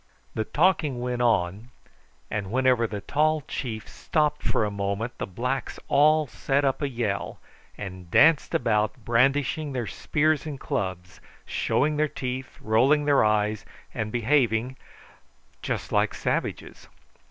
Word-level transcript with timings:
The 0.33 0.45
talking 0.45 0.99
went 0.99 1.21
on, 1.21 1.69
and 2.31 2.49
whenever 2.51 2.87
the 2.87 3.01
tall 3.01 3.41
chief 3.41 3.87
stopped 3.87 4.41
for 4.41 4.65
a 4.65 4.71
moment 4.71 5.15
the 5.19 5.27
blacks 5.27 5.79
all 5.89 6.25
set 6.25 6.65
up 6.65 6.81
a 6.81 6.89
yell, 6.89 7.39
and 7.77 8.09
danced 8.09 8.55
about 8.55 9.05
brandishing 9.05 9.73
their 9.73 9.85
spears 9.85 10.47
and 10.47 10.59
clubs, 10.59 11.21
showing 11.45 11.97
their 11.97 12.07
teeth, 12.07 12.57
rolling 12.61 13.05
their 13.05 13.23
eyes, 13.23 13.63
and 13.93 14.11
behaving 14.11 14.75
just 15.61 15.91
like 15.91 16.15
savages. 16.15 16.87